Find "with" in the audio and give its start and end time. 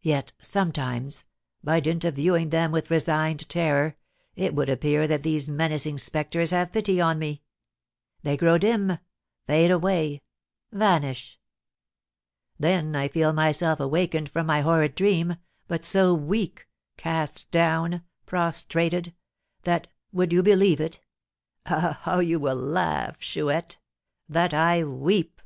2.72-2.90